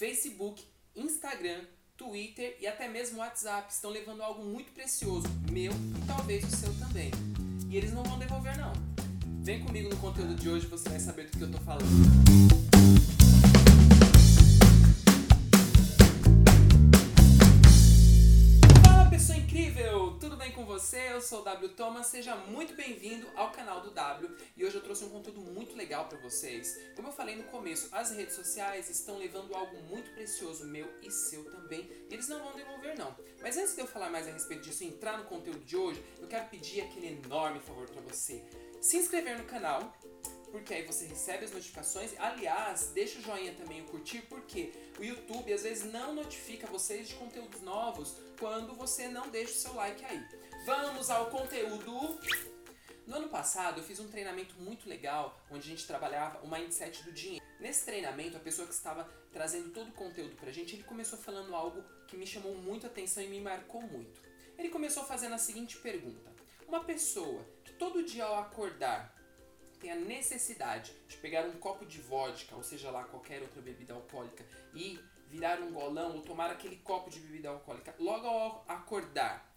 Facebook, 0.00 0.64
Instagram, 0.96 1.60
Twitter 1.94 2.56
e 2.58 2.66
até 2.66 2.88
mesmo 2.88 3.18
WhatsApp 3.18 3.70
estão 3.70 3.90
levando 3.90 4.22
algo 4.22 4.42
muito 4.42 4.72
precioso, 4.72 5.28
meu 5.52 5.70
e 5.72 6.06
talvez 6.06 6.42
o 6.42 6.56
seu 6.56 6.72
também. 6.78 7.10
E 7.68 7.76
eles 7.76 7.92
não 7.92 8.02
vão 8.02 8.18
devolver 8.18 8.56
não. 8.56 8.72
Vem 9.42 9.62
comigo 9.62 9.90
no 9.90 9.96
conteúdo 9.98 10.34
de 10.34 10.48
hoje, 10.48 10.66
você 10.68 10.88
vai 10.88 11.00
saber 11.00 11.28
do 11.28 11.36
que 11.36 11.44
eu 11.44 11.52
tô 11.52 11.58
falando. 11.58 12.89
Sou 21.30 21.42
o 21.42 21.44
W 21.44 21.68
Thomas, 21.76 22.08
seja 22.08 22.34
muito 22.34 22.74
bem-vindo 22.74 23.24
ao 23.36 23.52
canal 23.52 23.80
do 23.82 23.92
W 23.92 24.36
e 24.56 24.64
hoje 24.64 24.74
eu 24.74 24.82
trouxe 24.82 25.04
um 25.04 25.10
conteúdo 25.10 25.40
muito 25.40 25.76
legal 25.76 26.08
para 26.08 26.18
vocês. 26.18 26.76
Como 26.96 27.06
eu 27.06 27.12
falei 27.12 27.36
no 27.36 27.44
começo, 27.44 27.88
as 27.92 28.10
redes 28.10 28.34
sociais 28.34 28.90
estão 28.90 29.16
levando 29.16 29.54
algo 29.54 29.80
muito 29.84 30.10
precioso 30.10 30.66
meu 30.66 30.92
e 31.00 31.08
seu 31.08 31.44
também 31.44 31.88
e 32.10 32.14
eles 32.14 32.26
não 32.26 32.42
vão 32.42 32.56
devolver 32.56 32.98
não. 32.98 33.16
Mas 33.40 33.56
antes 33.56 33.76
de 33.76 33.80
eu 33.80 33.86
falar 33.86 34.10
mais 34.10 34.26
a 34.26 34.32
respeito 34.32 34.64
disso 34.64 34.82
e 34.82 34.88
entrar 34.88 35.18
no 35.18 35.24
conteúdo 35.26 35.64
de 35.64 35.76
hoje, 35.76 36.04
eu 36.18 36.26
quero 36.26 36.48
pedir 36.48 36.80
aquele 36.80 37.20
enorme 37.24 37.60
favor 37.60 37.88
para 37.88 38.00
você. 38.00 38.44
Se 38.80 38.96
inscrever 38.96 39.38
no 39.38 39.44
canal, 39.44 39.96
porque 40.50 40.74
aí 40.74 40.84
você 40.84 41.06
recebe 41.06 41.44
as 41.44 41.52
notificações. 41.52 42.12
Aliás, 42.18 42.90
deixa 42.92 43.18
o 43.18 43.22
joinha 43.22 43.54
também, 43.54 43.82
o 43.82 43.84
curtir, 43.86 44.22
porque 44.22 44.72
o 44.98 45.04
YouTube 45.04 45.52
às 45.52 45.62
vezes 45.62 45.90
não 45.92 46.14
notifica 46.14 46.66
vocês 46.66 47.08
de 47.08 47.14
conteúdos 47.14 47.60
novos 47.62 48.16
quando 48.38 48.74
você 48.74 49.08
não 49.08 49.28
deixa 49.28 49.52
o 49.52 49.56
seu 49.56 49.74
like 49.74 50.04
aí. 50.04 50.22
Vamos 50.64 51.10
ao 51.10 51.30
conteúdo. 51.30 52.20
No 53.06 53.16
ano 53.16 53.28
passado 53.28 53.80
eu 53.80 53.84
fiz 53.84 53.98
um 53.98 54.08
treinamento 54.08 54.54
muito 54.56 54.88
legal 54.88 55.40
onde 55.50 55.66
a 55.66 55.70
gente 55.70 55.86
trabalhava 55.86 56.40
o 56.44 56.50
mindset 56.50 57.02
do 57.02 57.12
dinheiro. 57.12 57.44
Nesse 57.58 57.84
treinamento, 57.84 58.36
a 58.36 58.40
pessoa 58.40 58.66
que 58.66 58.74
estava 58.74 59.08
trazendo 59.32 59.70
todo 59.70 59.88
o 59.88 59.92
conteúdo 59.92 60.36
pra 60.36 60.50
gente, 60.50 60.76
ele 60.76 60.82
começou 60.82 61.18
falando 61.18 61.54
algo 61.54 61.82
que 62.06 62.16
me 62.16 62.26
chamou 62.26 62.54
muito 62.54 62.86
atenção 62.86 63.22
e 63.22 63.28
me 63.28 63.40
marcou 63.40 63.82
muito. 63.82 64.20
Ele 64.56 64.68
começou 64.68 65.04
fazendo 65.04 65.34
a 65.34 65.38
seguinte 65.38 65.76
pergunta: 65.78 66.30
Uma 66.66 66.84
pessoa 66.84 67.44
que 67.64 67.72
todo 67.72 68.02
dia 68.02 68.24
ao 68.24 68.38
acordar 68.38 69.19
tem 69.80 69.90
a 69.90 69.96
necessidade 69.96 70.92
de 71.08 71.16
pegar 71.16 71.46
um 71.46 71.52
copo 71.52 71.86
de 71.86 72.00
vodka, 72.02 72.54
ou 72.54 72.62
seja 72.62 72.90
lá 72.90 73.04
qualquer 73.04 73.40
outra 73.40 73.62
bebida 73.62 73.94
alcoólica, 73.94 74.44
e 74.74 75.00
virar 75.26 75.58
um 75.60 75.72
golão 75.72 76.16
ou 76.16 76.22
tomar 76.22 76.50
aquele 76.50 76.76
copo 76.76 77.08
de 77.08 77.18
bebida 77.18 77.48
alcoólica 77.48 77.94
logo 77.98 78.26
ao 78.26 78.64
acordar. 78.68 79.50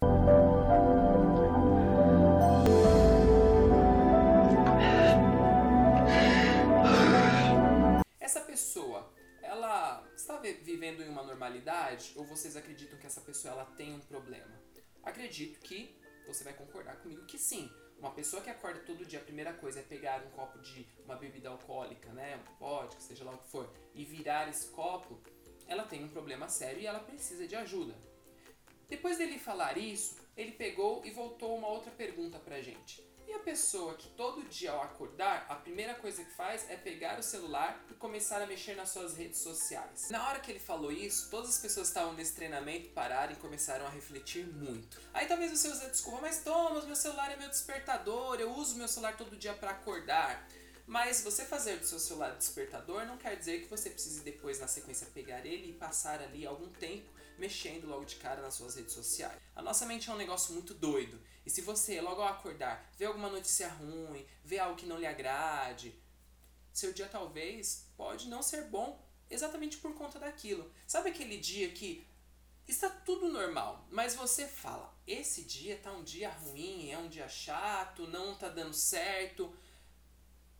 Essa 8.18 8.40
pessoa, 8.40 9.12
ela 9.42 10.02
está 10.16 10.38
vivendo 10.38 11.02
em 11.02 11.08
uma 11.08 11.22
normalidade 11.22 12.14
ou 12.16 12.24
vocês 12.24 12.56
acreditam 12.56 12.98
que 12.98 13.06
essa 13.06 13.20
pessoa 13.20 13.52
ela 13.52 13.66
tem 13.76 13.92
um 13.92 14.00
problema? 14.00 14.58
Acredito 15.02 15.60
que 15.60 15.94
você 16.26 16.42
vai 16.44 16.54
concordar 16.54 16.96
comigo 16.96 17.26
que 17.26 17.38
sim. 17.38 17.70
Uma 18.04 18.12
pessoa 18.12 18.42
que 18.42 18.50
acorda 18.50 18.80
todo 18.80 19.02
dia, 19.06 19.18
a 19.18 19.22
primeira 19.22 19.54
coisa 19.54 19.80
é 19.80 19.82
pegar 19.82 20.22
um 20.26 20.30
copo 20.32 20.58
de 20.58 20.86
uma 21.06 21.16
bebida 21.16 21.48
alcoólica, 21.48 22.12
né, 22.12 22.36
um 22.36 22.58
vodka, 22.58 23.00
seja 23.00 23.24
lá 23.24 23.32
o 23.32 23.38
que 23.38 23.48
for, 23.48 23.72
e 23.94 24.04
virar 24.04 24.46
esse 24.46 24.68
copo, 24.72 25.18
ela 25.66 25.84
tem 25.84 26.04
um 26.04 26.08
problema 26.10 26.46
sério 26.46 26.82
e 26.82 26.86
ela 26.86 27.00
precisa 27.00 27.48
de 27.48 27.56
ajuda. 27.56 27.94
Depois 28.90 29.16
dele 29.16 29.38
falar 29.38 29.78
isso, 29.78 30.16
ele 30.36 30.52
pegou 30.52 31.04
e 31.04 31.10
voltou 31.10 31.56
uma 31.56 31.68
outra 31.68 31.90
pergunta 31.90 32.38
pra 32.38 32.60
gente. 32.60 33.04
E 33.26 33.32
a 33.32 33.38
pessoa 33.38 33.94
que 33.94 34.08
todo 34.10 34.46
dia 34.48 34.70
ao 34.70 34.82
acordar, 34.82 35.46
a 35.48 35.54
primeira 35.54 35.94
coisa 35.94 36.22
que 36.22 36.30
faz 36.32 36.68
é 36.68 36.76
pegar 36.76 37.18
o 37.18 37.22
celular 37.22 37.82
e 37.90 37.94
começar 37.94 38.42
a 38.42 38.46
mexer 38.46 38.74
nas 38.74 38.90
suas 38.90 39.16
redes 39.16 39.38
sociais. 39.38 40.10
Na 40.10 40.28
hora 40.28 40.40
que 40.40 40.52
ele 40.52 40.58
falou 40.58 40.92
isso, 40.92 41.30
todas 41.30 41.50
as 41.50 41.58
pessoas 41.58 41.88
que 41.88 41.96
estavam 41.96 42.12
nesse 42.12 42.34
treinamento 42.34 42.90
pararam 42.90 43.32
e 43.32 43.36
começaram 43.36 43.86
a 43.86 43.88
refletir 43.88 44.46
muito. 44.46 45.00
Aí 45.14 45.26
talvez 45.26 45.50
você 45.50 45.68
use 45.68 45.84
a 45.84 45.88
desculpa, 45.88 46.20
mas 46.20 46.42
Thomas, 46.44 46.84
meu 46.84 46.96
celular 46.96 47.32
é 47.32 47.36
meu 47.36 47.48
despertador, 47.48 48.38
eu 48.40 48.52
uso 48.52 48.76
meu 48.76 48.88
celular 48.88 49.16
todo 49.16 49.36
dia 49.36 49.54
para 49.54 49.70
acordar. 49.70 50.46
Mas 50.86 51.22
você 51.22 51.46
fazer 51.46 51.78
do 51.78 51.86
seu 51.86 51.98
celular 51.98 52.36
despertador 52.36 53.06
não 53.06 53.16
quer 53.16 53.36
dizer 53.36 53.62
que 53.62 53.68
você 53.68 53.88
precise 53.88 54.20
depois, 54.20 54.60
na 54.60 54.68
sequência, 54.68 55.06
pegar 55.14 55.46
ele 55.46 55.70
e 55.70 55.72
passar 55.72 56.20
ali 56.20 56.46
algum 56.46 56.68
tempo 56.68 57.08
mexendo 57.38 57.86
logo 57.86 58.04
de 58.04 58.16
cara 58.16 58.42
nas 58.42 58.54
suas 58.54 58.74
redes 58.74 58.92
sociais. 58.92 59.40
A 59.54 59.62
nossa 59.62 59.86
mente 59.86 60.08
é 60.08 60.12
um 60.12 60.16
negócio 60.16 60.54
muito 60.54 60.74
doido. 60.74 61.20
E 61.44 61.50
se 61.50 61.60
você, 61.60 62.00
logo 62.00 62.22
ao 62.22 62.28
acordar, 62.28 62.90
vê 62.96 63.04
alguma 63.04 63.28
notícia 63.28 63.68
ruim, 63.68 64.26
vê 64.44 64.58
algo 64.58 64.76
que 64.76 64.86
não 64.86 64.98
lhe 64.98 65.06
agrade, 65.06 65.94
seu 66.72 66.92
dia 66.92 67.06
talvez 67.06 67.86
pode 67.96 68.28
não 68.28 68.42
ser 68.42 68.64
bom 68.64 69.00
exatamente 69.30 69.76
por 69.78 69.94
conta 69.94 70.18
daquilo. 70.18 70.70
Sabe 70.86 71.10
aquele 71.10 71.38
dia 71.38 71.70
que 71.70 72.06
está 72.66 72.88
tudo 72.88 73.28
normal, 73.28 73.86
mas 73.90 74.14
você 74.14 74.46
fala: 74.46 74.92
esse 75.06 75.42
dia 75.44 75.78
tá 75.78 75.92
um 75.92 76.02
dia 76.02 76.30
ruim, 76.30 76.90
é 76.90 76.98
um 76.98 77.08
dia 77.08 77.28
chato, 77.28 78.06
não 78.08 78.34
tá 78.34 78.48
dando 78.48 78.74
certo. 78.74 79.54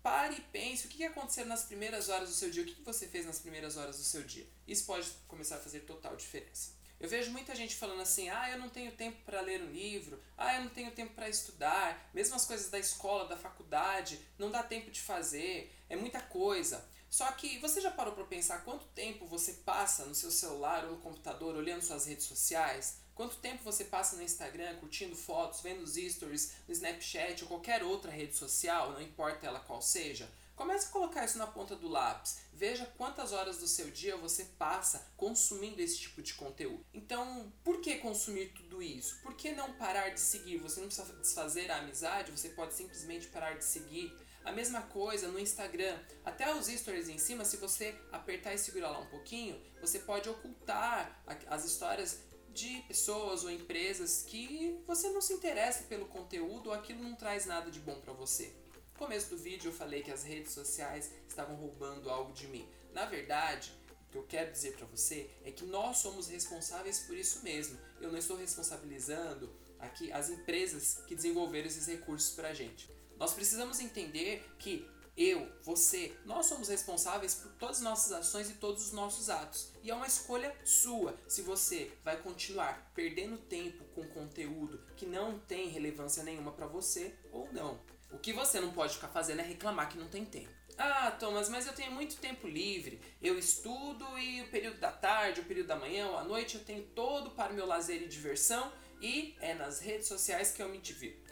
Pare 0.04 0.34
e 0.34 0.40
pense 0.52 0.86
o 0.86 0.90
que 0.90 1.02
aconteceu 1.02 1.46
nas 1.46 1.64
primeiras 1.64 2.10
horas 2.10 2.28
do 2.28 2.34
seu 2.34 2.50
dia, 2.50 2.62
o 2.62 2.66
que 2.66 2.82
você 2.82 3.08
fez 3.08 3.24
nas 3.24 3.38
primeiras 3.38 3.78
horas 3.78 3.96
do 3.96 4.04
seu 4.04 4.22
dia. 4.22 4.46
Isso 4.68 4.84
pode 4.84 5.10
começar 5.26 5.56
a 5.56 5.60
fazer 5.60 5.80
total 5.80 6.14
diferença. 6.14 6.72
Eu 7.00 7.08
vejo 7.08 7.30
muita 7.30 7.54
gente 7.54 7.74
falando 7.74 8.02
assim: 8.02 8.28
ah, 8.28 8.50
eu 8.50 8.58
não 8.58 8.68
tenho 8.68 8.92
tempo 8.92 9.16
para 9.24 9.40
ler 9.40 9.62
um 9.62 9.72
livro, 9.72 10.22
ah, 10.36 10.56
eu 10.56 10.64
não 10.64 10.68
tenho 10.68 10.90
tempo 10.90 11.14
para 11.14 11.26
estudar, 11.26 12.10
mesmo 12.12 12.36
as 12.36 12.44
coisas 12.44 12.68
da 12.68 12.78
escola, 12.78 13.26
da 13.26 13.38
faculdade, 13.38 14.20
não 14.38 14.50
dá 14.50 14.62
tempo 14.62 14.90
de 14.90 15.00
fazer, 15.00 15.74
é 15.88 15.96
muita 15.96 16.20
coisa. 16.20 16.86
Só 17.14 17.30
que 17.30 17.60
você 17.60 17.80
já 17.80 17.92
parou 17.92 18.12
para 18.12 18.24
pensar 18.24 18.64
quanto 18.64 18.86
tempo 18.86 19.24
você 19.24 19.52
passa 19.52 20.04
no 20.04 20.16
seu 20.16 20.32
celular 20.32 20.84
ou 20.84 20.96
no 20.96 21.00
computador 21.00 21.54
olhando 21.54 21.80
suas 21.80 22.06
redes 22.06 22.26
sociais? 22.26 22.96
Quanto 23.14 23.36
tempo 23.36 23.62
você 23.62 23.84
passa 23.84 24.16
no 24.16 24.22
Instagram 24.24 24.74
curtindo 24.80 25.14
fotos, 25.14 25.60
vendo 25.60 25.84
os 25.84 25.94
stories, 25.94 26.54
no 26.66 26.72
Snapchat 26.72 27.44
ou 27.44 27.48
qualquer 27.48 27.84
outra 27.84 28.10
rede 28.10 28.36
social, 28.36 28.90
não 28.90 29.00
importa 29.00 29.46
ela 29.46 29.60
qual 29.60 29.80
seja? 29.80 30.28
Comece 30.56 30.88
a 30.88 30.90
colocar 30.90 31.24
isso 31.24 31.38
na 31.38 31.46
ponta 31.46 31.76
do 31.76 31.86
lápis. 31.86 32.38
Veja 32.52 32.84
quantas 32.96 33.32
horas 33.32 33.58
do 33.58 33.68
seu 33.68 33.92
dia 33.92 34.16
você 34.16 34.44
passa 34.58 35.06
consumindo 35.16 35.80
esse 35.80 35.98
tipo 35.98 36.20
de 36.20 36.34
conteúdo. 36.34 36.84
Então, 36.92 37.52
por 37.62 37.80
que 37.80 37.98
consumir 37.98 38.52
tudo 38.54 38.82
isso? 38.82 39.20
Por 39.22 39.34
que 39.34 39.52
não 39.52 39.72
parar 39.74 40.10
de 40.10 40.20
seguir? 40.20 40.58
Você 40.58 40.80
não 40.80 40.88
precisa 40.88 41.12
desfazer 41.14 41.70
a 41.70 41.78
amizade, 41.78 42.32
você 42.32 42.48
pode 42.48 42.74
simplesmente 42.74 43.28
parar 43.28 43.56
de 43.56 43.64
seguir. 43.64 44.12
A 44.44 44.52
mesma 44.52 44.82
coisa 44.82 45.28
no 45.28 45.38
Instagram. 45.38 45.98
Até 46.24 46.54
os 46.54 46.66
stories 46.66 47.08
em 47.08 47.18
cima, 47.18 47.44
se 47.44 47.56
você 47.56 47.94
apertar 48.12 48.52
e 48.52 48.58
segurar 48.58 48.90
lá 48.90 49.00
um 49.00 49.06
pouquinho, 49.06 49.60
você 49.80 49.98
pode 49.98 50.28
ocultar 50.28 51.22
as 51.46 51.64
histórias 51.64 52.20
de 52.52 52.82
pessoas 52.86 53.42
ou 53.42 53.50
empresas 53.50 54.22
que 54.22 54.80
você 54.86 55.08
não 55.08 55.20
se 55.20 55.32
interessa 55.32 55.84
pelo 55.84 56.06
conteúdo 56.06 56.68
ou 56.68 56.72
aquilo 56.72 57.02
não 57.02 57.16
traz 57.16 57.46
nada 57.46 57.70
de 57.70 57.80
bom 57.80 58.00
para 58.00 58.12
você. 58.12 58.54
No 58.92 58.98
começo 58.98 59.30
do 59.30 59.36
vídeo 59.36 59.70
eu 59.70 59.72
falei 59.72 60.02
que 60.02 60.12
as 60.12 60.22
redes 60.22 60.52
sociais 60.52 61.10
estavam 61.26 61.56
roubando 61.56 62.08
algo 62.08 62.32
de 62.32 62.46
mim. 62.46 62.68
Na 62.92 63.06
verdade, 63.06 63.72
o 64.08 64.12
que 64.12 64.18
eu 64.18 64.22
quero 64.22 64.52
dizer 64.52 64.76
para 64.76 64.86
você 64.86 65.28
é 65.42 65.50
que 65.50 65.64
nós 65.64 65.96
somos 65.96 66.28
responsáveis 66.28 67.00
por 67.00 67.16
isso 67.16 67.42
mesmo. 67.42 67.76
Eu 68.00 68.12
não 68.12 68.18
estou 68.18 68.36
responsabilizando 68.36 69.52
aqui 69.80 70.12
as 70.12 70.30
empresas 70.30 71.02
que 71.08 71.16
desenvolveram 71.16 71.66
esses 71.66 71.86
recursos 71.86 72.34
para 72.36 72.54
gente. 72.54 72.88
Nós 73.18 73.32
precisamos 73.32 73.80
entender 73.80 74.48
que 74.58 74.88
eu, 75.16 75.48
você, 75.62 76.12
nós 76.24 76.46
somos 76.46 76.68
responsáveis 76.68 77.36
por 77.36 77.52
todas 77.52 77.76
as 77.76 77.82
nossas 77.82 78.12
ações 78.12 78.50
e 78.50 78.54
todos 78.54 78.86
os 78.86 78.92
nossos 78.92 79.30
atos. 79.30 79.70
E 79.82 79.90
é 79.90 79.94
uma 79.94 80.08
escolha 80.08 80.52
sua 80.64 81.16
se 81.28 81.42
você 81.42 81.92
vai 82.04 82.20
continuar 82.20 82.90
perdendo 82.94 83.38
tempo 83.38 83.84
com 83.94 84.02
conteúdo 84.08 84.80
que 84.96 85.06
não 85.06 85.38
tem 85.38 85.68
relevância 85.68 86.24
nenhuma 86.24 86.50
para 86.50 86.66
você 86.66 87.14
ou 87.30 87.48
não. 87.52 87.78
O 88.10 88.18
que 88.18 88.32
você 88.32 88.60
não 88.60 88.72
pode 88.72 88.94
ficar 88.94 89.08
fazendo 89.08 89.40
é 89.40 89.44
reclamar 89.44 89.88
que 89.88 89.98
não 89.98 90.08
tem 90.08 90.24
tempo. 90.24 90.52
Ah, 90.76 91.12
Thomas, 91.12 91.48
mas 91.48 91.66
eu 91.66 91.72
tenho 91.72 91.92
muito 91.92 92.16
tempo 92.16 92.48
livre. 92.48 93.00
Eu 93.22 93.38
estudo 93.38 94.04
e 94.18 94.42
o 94.42 94.50
período 94.50 94.80
da 94.80 94.90
tarde, 94.90 95.40
o 95.40 95.44
período 95.44 95.68
da 95.68 95.76
manhã 95.76 96.08
ou 96.08 96.18
à 96.18 96.24
noite 96.24 96.56
eu 96.56 96.64
tenho 96.64 96.82
todo 96.82 97.30
para 97.30 97.52
meu 97.52 97.66
lazer 97.66 98.02
e 98.02 98.08
diversão 98.08 98.72
e 99.00 99.36
é 99.40 99.54
nas 99.54 99.80
redes 99.80 100.08
sociais 100.08 100.50
que 100.50 100.62
eu 100.62 100.68
me 100.68 100.78
divirto. 100.78 101.23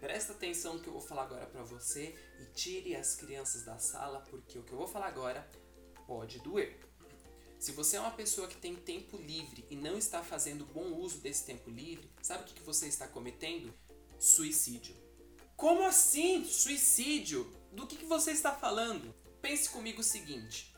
Presta 0.00 0.32
atenção 0.32 0.74
no 0.74 0.80
que 0.80 0.88
eu 0.88 0.94
vou 0.94 1.02
falar 1.02 1.24
agora 1.24 1.44
para 1.44 1.62
você 1.62 2.18
e 2.40 2.46
tire 2.54 2.96
as 2.96 3.14
crianças 3.14 3.64
da 3.64 3.78
sala, 3.78 4.20
porque 4.30 4.58
o 4.58 4.62
que 4.62 4.72
eu 4.72 4.78
vou 4.78 4.88
falar 4.88 5.08
agora 5.08 5.46
pode 6.06 6.38
doer. 6.38 6.80
Se 7.58 7.72
você 7.72 7.98
é 7.98 8.00
uma 8.00 8.10
pessoa 8.10 8.48
que 8.48 8.56
tem 8.56 8.74
tempo 8.74 9.18
livre 9.18 9.66
e 9.68 9.76
não 9.76 9.98
está 9.98 10.22
fazendo 10.22 10.64
bom 10.64 10.94
uso 10.94 11.18
desse 11.18 11.44
tempo 11.44 11.68
livre, 11.68 12.10
sabe 12.22 12.44
o 12.44 12.46
que 12.46 12.62
você 12.62 12.86
está 12.86 13.06
cometendo? 13.06 13.74
Suicídio. 14.18 14.96
Como 15.54 15.84
assim? 15.84 16.46
Suicídio? 16.46 17.54
Do 17.70 17.86
que 17.86 18.02
você 18.06 18.30
está 18.30 18.54
falando? 18.54 19.14
Pense 19.42 19.68
comigo 19.68 20.00
o 20.00 20.04
seguinte: 20.04 20.74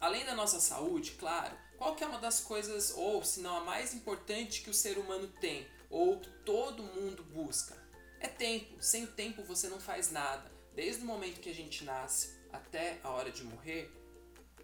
além 0.00 0.24
da 0.24 0.34
nossa 0.34 0.60
saúde, 0.60 1.12
claro, 1.12 1.54
qual 1.76 1.94
que 1.94 2.02
é 2.02 2.06
uma 2.06 2.18
das 2.18 2.40
coisas, 2.40 2.94
ou 2.96 3.22
se 3.22 3.40
não 3.40 3.58
a 3.58 3.64
mais 3.64 3.92
importante 3.92 4.62
que 4.62 4.70
o 4.70 4.74
ser 4.74 4.96
humano 4.96 5.28
tem, 5.42 5.68
ou 5.90 6.18
que 6.18 6.30
todo 6.44 6.82
mundo 6.82 7.22
busca? 7.22 7.79
É 8.20 8.28
tempo. 8.28 8.80
Sem 8.80 9.04
o 9.04 9.08
tempo 9.08 9.42
você 9.42 9.68
não 9.68 9.80
faz 9.80 10.12
nada. 10.12 10.50
Desde 10.74 11.02
o 11.02 11.06
momento 11.06 11.40
que 11.40 11.50
a 11.50 11.54
gente 11.54 11.84
nasce 11.84 12.38
até 12.52 13.00
a 13.02 13.10
hora 13.10 13.30
de 13.30 13.42
morrer, 13.42 13.90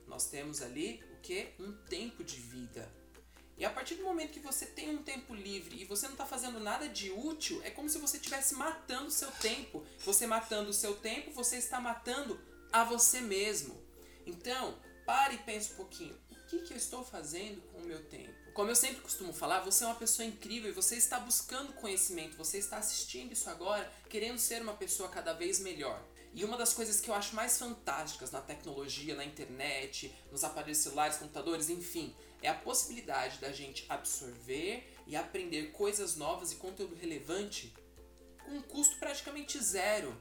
nós 0.07 0.27
temos 0.27 0.63
ali 0.63 1.03
o 1.13 1.21
quê? 1.21 1.55
Um 1.59 1.73
tempo 1.73 2.23
de 2.23 2.37
vida. 2.37 2.89
E 3.59 3.65
a 3.65 3.71
partir 3.71 3.95
do 3.95 4.05
momento 4.05 4.33
que 4.33 4.41
você 4.41 4.67
tem 4.67 4.91
um 4.91 5.03
tempo 5.03 5.35
livre 5.35 5.81
e 5.81 5.85
você 5.87 6.07
não 6.07 6.13
está 6.13 6.27
fazendo 6.27 6.61
nada 6.61 6.89
de 6.89 7.11
útil, 7.11 7.61
é 7.65 7.71
como 7.71 7.89
se 7.89 7.99
você 7.99 8.19
estivesse 8.19 8.55
matando 8.55 9.07
o 9.07 9.11
seu 9.11 9.31
tempo. 9.31 9.83
Você 10.05 10.27
matando 10.27 10.71
o 10.71 10.75
seu 10.75 10.95
tempo, 10.95 11.31
você 11.31 11.57
está 11.57 11.81
matando 11.81 12.39
a 12.71 12.85
você 12.85 13.21
mesmo. 13.21 13.83
Então, 14.27 14.79
pare 15.07 15.37
e 15.37 15.39
pense 15.39 15.73
um 15.73 15.77
pouquinho. 15.77 16.19
Que, 16.47 16.61
que 16.61 16.73
eu 16.73 16.77
estou 16.77 17.05
fazendo 17.05 17.61
com 17.73 17.79
o 17.79 17.85
meu 17.85 18.05
tempo? 18.05 18.33
Como 18.55 18.71
eu 18.71 18.77
sempre 18.77 19.01
costumo 19.01 19.33
falar, 19.33 19.61
você 19.61 19.83
é 19.83 19.87
uma 19.87 19.97
pessoa 19.97 20.25
incrível 20.25 20.71
e 20.71 20.73
você 20.73 20.97
está 20.97 21.19
buscando 21.19 21.73
conhecimento, 21.73 22.37
você 22.37 22.59
está 22.59 22.79
assistindo 22.79 23.33
isso 23.33 23.51
agora, 23.51 23.91
querendo 24.09 24.39
ser 24.39 24.63
uma 24.63 24.75
pessoa 24.75 25.09
cada 25.09 25.33
vez 25.33 25.59
melhor. 25.59 26.01
E 26.33 26.45
uma 26.45 26.57
das 26.57 26.73
coisas 26.73 27.01
que 27.01 27.11
eu 27.11 27.15
acho 27.15 27.35
mais 27.35 27.59
fantásticas 27.59 28.31
na 28.31 28.41
tecnologia, 28.41 29.17
na 29.17 29.25
internet, 29.25 30.15
nos 30.31 30.45
aparelhos 30.45 30.79
celulares, 30.79 31.17
computadores, 31.17 31.69
enfim, 31.69 32.15
é 32.43 32.49
a 32.49 32.55
possibilidade 32.55 33.39
da 33.39 33.51
gente 33.51 33.85
absorver 33.89 34.87
e 35.07 35.17
aprender 35.17 35.73
coisas 35.73 36.15
novas 36.15 36.53
e 36.53 36.57
conteúdo 36.57 36.95
relevante 36.95 37.75
com 38.45 38.53
um 38.53 38.63
custo 38.63 38.97
praticamente 38.99 39.59
zero. 39.63 40.17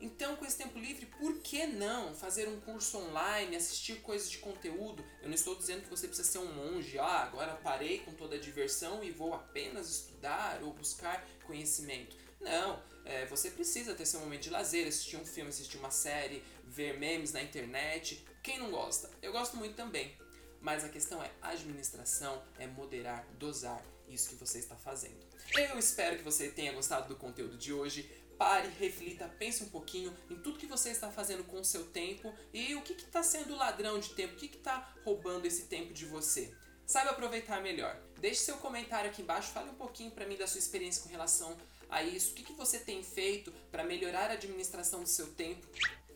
Então, 0.00 0.36
com 0.36 0.44
esse 0.44 0.58
tempo 0.58 0.78
livre, 0.78 1.06
por 1.06 1.38
que 1.40 1.66
não 1.66 2.14
fazer 2.14 2.48
um 2.48 2.60
curso 2.60 2.98
online, 2.98 3.56
assistir 3.56 3.96
coisas 4.02 4.30
de 4.30 4.38
conteúdo? 4.38 5.04
Eu 5.22 5.28
não 5.28 5.34
estou 5.34 5.54
dizendo 5.54 5.82
que 5.82 5.88
você 5.88 6.06
precisa 6.06 6.28
ser 6.28 6.38
um 6.38 6.52
monge, 6.52 6.98
ah, 6.98 7.22
agora 7.22 7.54
parei 7.56 8.00
com 8.00 8.12
toda 8.12 8.36
a 8.36 8.38
diversão 8.38 9.02
e 9.02 9.10
vou 9.10 9.32
apenas 9.32 9.88
estudar 9.88 10.62
ou 10.62 10.72
buscar 10.72 11.26
conhecimento. 11.46 12.16
Não, 12.40 12.82
é, 13.06 13.24
você 13.26 13.50
precisa 13.50 13.94
ter 13.94 14.04
seu 14.04 14.20
momento 14.20 14.42
de 14.42 14.50
lazer, 14.50 14.86
assistir 14.86 15.16
um 15.16 15.24
filme, 15.24 15.48
assistir 15.48 15.78
uma 15.78 15.90
série, 15.90 16.44
ver 16.64 16.98
memes 16.98 17.32
na 17.32 17.42
internet. 17.42 18.22
Quem 18.42 18.58
não 18.58 18.70
gosta? 18.70 19.10
Eu 19.22 19.32
gosto 19.32 19.56
muito 19.56 19.74
também. 19.74 20.14
Mas 20.60 20.84
a 20.84 20.88
questão 20.88 21.22
é 21.22 21.30
administração, 21.40 22.42
é 22.58 22.66
moderar, 22.66 23.24
dosar 23.38 23.82
isso 24.08 24.28
que 24.28 24.34
você 24.34 24.58
está 24.58 24.76
fazendo. 24.76 25.15
Eu 25.58 25.78
espero 25.78 26.18
que 26.18 26.22
você 26.22 26.50
tenha 26.50 26.72
gostado 26.72 27.08
do 27.08 27.16
conteúdo 27.16 27.56
de 27.56 27.72
hoje. 27.72 28.02
Pare, 28.36 28.68
reflita, 28.78 29.26
pense 29.38 29.64
um 29.64 29.70
pouquinho 29.70 30.14
em 30.28 30.36
tudo 30.36 30.58
que 30.58 30.66
você 30.66 30.90
está 30.90 31.10
fazendo 31.10 31.44
com 31.44 31.58
o 31.58 31.64
seu 31.64 31.86
tempo 31.86 32.34
e 32.52 32.74
o 32.74 32.82
que 32.82 32.92
está 32.92 33.22
sendo 33.22 33.56
ladrão 33.56 33.98
de 33.98 34.10
tempo, 34.10 34.34
o 34.34 34.36
que 34.36 34.54
está 34.54 34.94
roubando 35.02 35.46
esse 35.46 35.62
tempo 35.62 35.94
de 35.94 36.04
você. 36.04 36.54
Saiba 36.84 37.12
aproveitar 37.12 37.62
melhor. 37.62 37.98
Deixe 38.20 38.42
seu 38.42 38.58
comentário 38.58 39.08
aqui 39.08 39.22
embaixo, 39.22 39.52
fale 39.52 39.70
um 39.70 39.74
pouquinho 39.74 40.10
para 40.10 40.26
mim 40.26 40.36
da 40.36 40.46
sua 40.46 40.58
experiência 40.58 41.02
com 41.02 41.08
relação 41.08 41.56
a 41.88 42.02
isso. 42.02 42.32
O 42.32 42.34
que, 42.34 42.42
que 42.42 42.52
você 42.52 42.78
tem 42.78 43.02
feito 43.02 43.50
para 43.72 43.82
melhorar 43.82 44.30
a 44.30 44.34
administração 44.34 45.02
do 45.02 45.08
seu 45.08 45.32
tempo? 45.32 45.66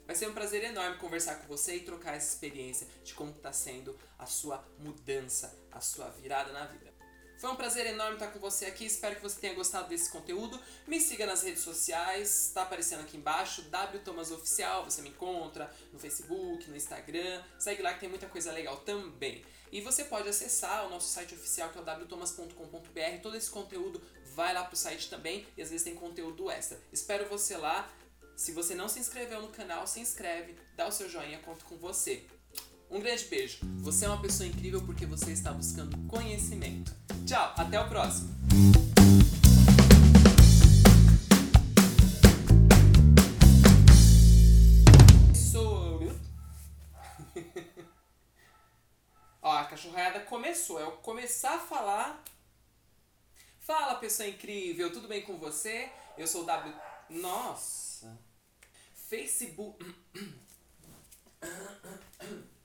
Vai 0.06 0.14
ser 0.14 0.28
um 0.28 0.34
prazer 0.34 0.62
enorme 0.64 0.98
conversar 0.98 1.36
com 1.36 1.46
você 1.46 1.76
e 1.76 1.80
trocar 1.80 2.14
essa 2.14 2.34
experiência 2.34 2.86
de 3.02 3.14
como 3.14 3.30
está 3.30 3.52
sendo 3.52 3.98
a 4.18 4.26
sua 4.26 4.62
mudança, 4.78 5.58
a 5.72 5.80
sua 5.80 6.10
virada 6.10 6.52
na 6.52 6.66
vida. 6.66 6.99
Foi 7.40 7.50
um 7.50 7.56
prazer 7.56 7.86
enorme 7.86 8.16
estar 8.16 8.26
com 8.26 8.38
você 8.38 8.66
aqui. 8.66 8.84
Espero 8.84 9.16
que 9.16 9.22
você 9.22 9.40
tenha 9.40 9.54
gostado 9.54 9.88
desse 9.88 10.10
conteúdo. 10.10 10.60
Me 10.86 11.00
siga 11.00 11.24
nas 11.24 11.42
redes 11.42 11.62
sociais, 11.62 12.48
está 12.48 12.64
aparecendo 12.64 13.00
aqui 13.00 13.16
embaixo, 13.16 13.62
W 13.62 14.04
Thomas 14.04 14.30
Oficial. 14.30 14.84
Você 14.84 15.00
me 15.00 15.08
encontra 15.08 15.74
no 15.90 15.98
Facebook, 15.98 16.68
no 16.68 16.76
Instagram. 16.76 17.42
Segue 17.58 17.80
lá 17.80 17.94
que 17.94 18.00
tem 18.00 18.10
muita 18.10 18.26
coisa 18.26 18.52
legal 18.52 18.76
também. 18.80 19.42
E 19.72 19.80
você 19.80 20.04
pode 20.04 20.28
acessar 20.28 20.86
o 20.86 20.90
nosso 20.90 21.08
site 21.08 21.34
oficial 21.34 21.70
que 21.70 21.78
é 21.78 21.80
o. 21.80 23.20
Todo 23.22 23.34
esse 23.34 23.48
conteúdo 23.48 24.02
vai 24.34 24.52
lá 24.52 24.64
pro 24.64 24.76
site 24.76 25.08
também 25.08 25.48
e 25.56 25.62
às 25.62 25.70
vezes 25.70 25.82
tem 25.82 25.94
conteúdo 25.94 26.50
extra. 26.50 26.78
Espero 26.92 27.24
você 27.24 27.56
lá. 27.56 27.90
Se 28.36 28.52
você 28.52 28.74
não 28.74 28.86
se 28.86 29.00
inscreveu 29.00 29.40
no 29.40 29.48
canal, 29.48 29.86
se 29.86 29.98
inscreve, 29.98 30.58
dá 30.76 30.86
o 30.86 30.92
seu 30.92 31.08
joinha, 31.08 31.38
conto 31.38 31.64
com 31.64 31.78
você. 31.78 32.26
Um 32.90 32.98
grande 32.98 33.24
beijo. 33.26 33.58
Você 33.78 34.04
é 34.04 34.08
uma 34.08 34.20
pessoa 34.20 34.48
incrível 34.48 34.84
porque 34.84 35.06
você 35.06 35.30
está 35.30 35.52
buscando 35.52 35.96
conhecimento. 36.08 36.92
Tchau, 37.24 37.54
até 37.56 37.80
o 37.80 37.88
próximo. 37.88 38.34
Cachorrada 49.70 50.18
começou. 50.20 50.80
É 50.80 50.82
eu 50.82 50.92
começar 50.92 51.54
a 51.54 51.60
falar. 51.60 52.24
Fala, 53.60 53.94
pessoa 53.94 54.28
incrível, 54.28 54.92
tudo 54.92 55.06
bem 55.06 55.22
com 55.22 55.36
você? 55.36 55.88
Eu 56.18 56.26
sou 56.26 56.42
o 56.42 56.46
W. 56.46 56.74
Nossa! 57.08 58.18
Facebook. 59.08 59.94